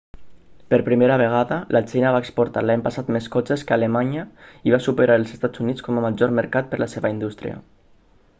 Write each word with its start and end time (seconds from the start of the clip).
per 0.69 0.77
primera 0.85 1.17
vegada 1.21 1.57
la 1.75 1.81
xina 1.91 2.13
va 2.15 2.21
exportar 2.23 2.63
l'any 2.69 2.85
passat 2.87 3.11
més 3.17 3.27
cotxes 3.35 3.65
que 3.69 3.77
alemanya 3.77 4.25
i 4.71 4.75
va 4.77 4.81
superar 4.87 5.19
els 5.23 5.37
estats 5.37 5.65
units 5.67 5.87
com 5.91 6.01
a 6.01 6.07
major 6.09 6.35
mercat 6.41 6.73
per 6.75 6.83
la 6.87 6.91
seva 6.97 7.15
indústria 7.17 7.63